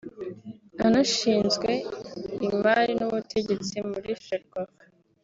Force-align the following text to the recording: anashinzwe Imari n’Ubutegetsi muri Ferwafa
anashinzwe 0.85 1.69
Imari 2.47 2.91
n’Ubutegetsi 2.99 3.75
muri 3.89 4.09
Ferwafa 4.25 4.83